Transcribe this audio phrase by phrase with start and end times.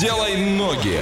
[0.00, 1.00] Делай ноги.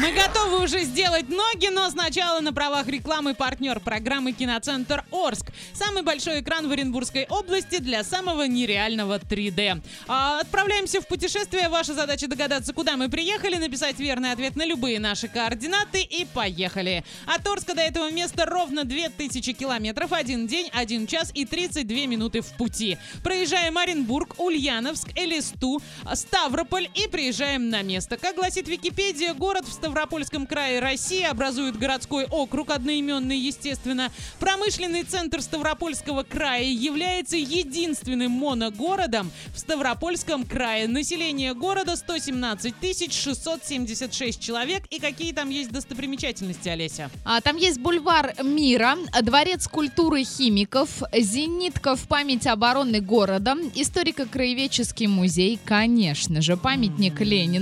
[0.00, 5.46] Мы готовы уже сделать ноги, но сначала на правах рекламы партнер программы «Киноцентр Орск».
[5.72, 9.82] Самый большой экран в Оренбургской области для самого нереального 3D.
[10.06, 11.68] А, отправляемся в путешествие.
[11.68, 17.04] Ваша задача догадаться, куда мы приехали, написать верный ответ на любые наши координаты и поехали.
[17.26, 22.42] От Орска до этого места ровно 2000 километров, один день, один час и 32 минуты
[22.42, 22.98] в пути.
[23.24, 25.82] Проезжаем Оренбург, Ульяновск, Элисту,
[26.14, 28.18] Ставрополь и приезжаем на место.
[28.18, 34.10] Как гласит Википедия, город в Ставропольском крае России образует городской округ, одноименный, естественно.
[34.38, 40.88] Промышленный центр Ставропольского края является единственным моногородом в Ставропольском крае.
[40.88, 42.74] Население города 117
[43.12, 44.82] 676 человек.
[44.90, 47.10] И какие там есть достопримечательности, Олеся?
[47.24, 55.58] А, там есть бульвар Мира, дворец культуры химиков, зенитка в память обороны города, историко-краеведческий музей,
[55.64, 57.59] конечно же, памятник Ленину,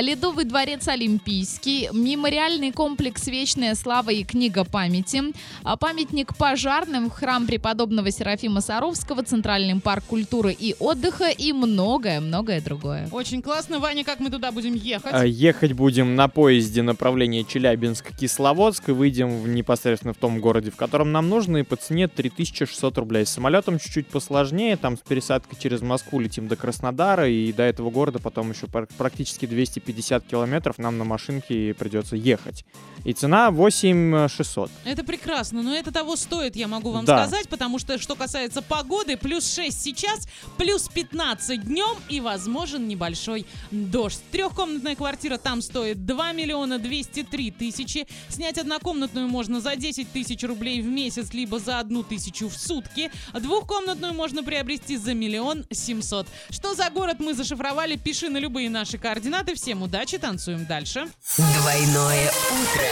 [0.00, 5.22] ледовый дворец Олимпийский, мемориальный комплекс «Вечная слава» и книга памяти,
[5.62, 11.28] а, памятник пожарным, храм преподобного Серафима Саровского, Центральный парк культуры и отдыха.
[11.28, 13.08] И многое-многое другое.
[13.12, 13.78] Очень классно.
[13.78, 15.12] Ваня, как мы туда будем ехать?
[15.12, 18.88] А, Ехать будем на поезде направления Челябинск-Кисловодск.
[18.88, 22.96] И выйдем в- непосредственно в том городе, в котором нам нужно, и по цене 3600
[22.98, 23.26] рублей.
[23.26, 27.90] С самолетом чуть-чуть посложнее, там с пересадкой через Москву летим до Краснодара, и до этого
[27.90, 28.88] города потом еще пр-
[29.18, 32.64] практически 250 километров нам на машинке придется ехать.
[33.04, 34.70] И цена 8600.
[34.84, 37.26] Это прекрасно, но это того стоит, я могу вам Да.
[37.26, 43.44] сказать, потому что, что касается погоды, плюс 6 сейчас, плюс 15 днем и возможен небольшой
[43.72, 44.20] дождь.
[44.30, 48.06] Трехкомнатная квартира там стоит 2 миллиона 203 тысячи.
[48.28, 53.10] Снять однокомнатную можно за 10 тысяч рублей в месяц, либо за одну тысячу в сутки.
[53.34, 56.26] Двухкомнатную можно приобрести за миллион семьсот.
[56.50, 59.54] Что за город мы зашифровали, пиши на любые наши координаты.
[59.54, 61.06] Всем удачи, танцуем дальше.
[61.38, 62.84] Двойное утро.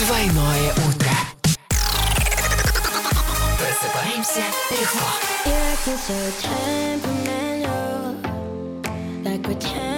[0.00, 1.12] Двойное утро.
[3.58, 5.06] Просыпаемся легко.
[9.24, 9.97] Like we're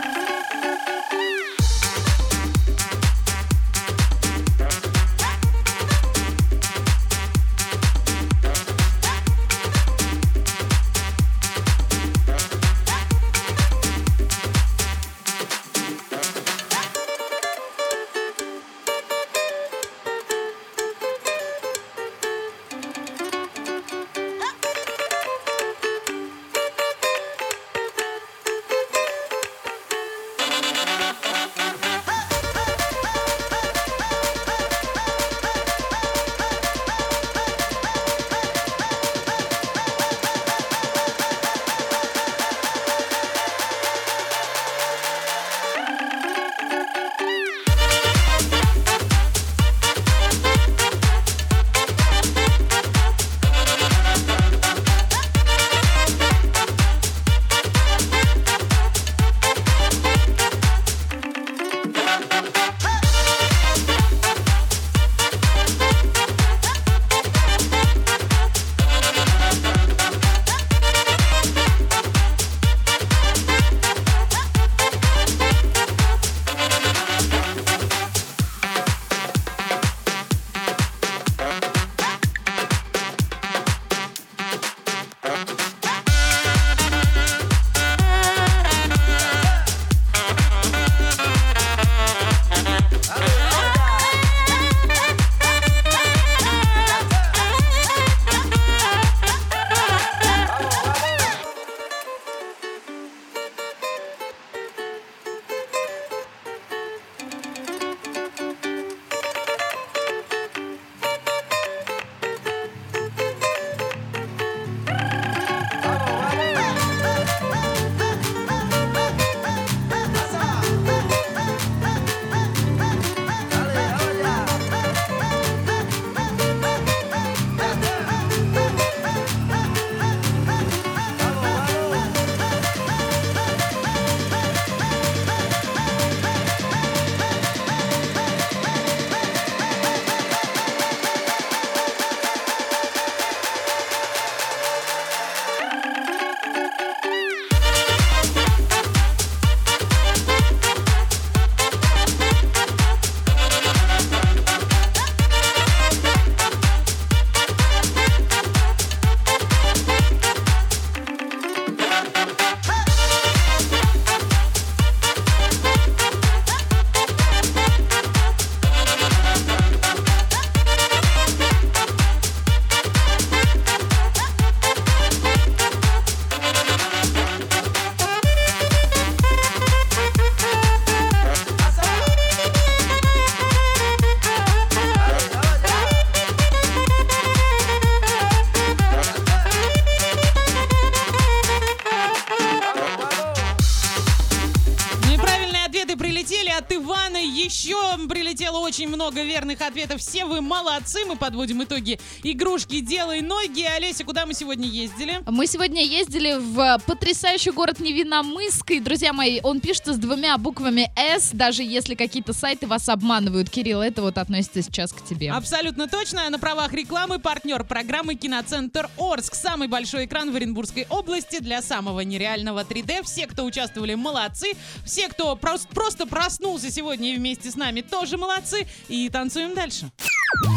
[198.59, 200.01] Очень много верных ответов.
[200.01, 201.05] Все вы молодцы.
[201.05, 203.63] Мы подводим итоги игрушки «Делай ноги».
[203.63, 205.21] Олеся, куда мы сегодня ездили?
[205.27, 208.71] Мы сегодня ездили в потрясающий город Невиномыск.
[208.71, 213.49] И, друзья мои, он пишется с двумя буквами «С», даже если какие-то сайты вас обманывают.
[213.49, 215.31] Кирилл, это вот относится сейчас к тебе.
[215.31, 216.29] Абсолютно точно.
[216.29, 219.35] На правах рекламы партнер программы «Киноцентр Орск».
[219.35, 223.03] Самый большой экран в Оренбургской области для самого нереального 3D.
[223.03, 224.53] Все, кто участвовали, молодцы.
[224.85, 228.40] Все, кто прос- просто проснулся сегодня и вместе с нами, тоже молодцы.
[228.87, 229.91] И танцуем дальше.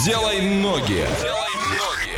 [0.04, 1.06] Делай ноги.
[1.20, 2.13] Делай ноги.